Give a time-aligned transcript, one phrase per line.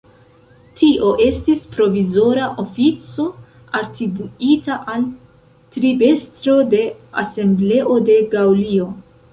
[0.77, 3.27] Tio estis provizora ofico
[3.81, 5.07] atribuita al
[5.77, 6.85] tribestro de
[7.27, 8.93] Asembleo de Gaŭlio.